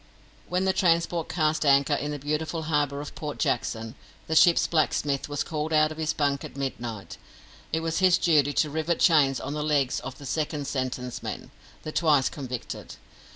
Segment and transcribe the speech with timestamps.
[0.49, 3.93] When the transport cast anchor in the beautiful harbour of Port Jackson,
[4.25, 7.17] the ship's blacksmith was called out of his bunk at midnight.
[7.71, 11.51] It was his duty to rivet chains on the legs of the second sentence men
[11.83, 12.95] the twice convicted.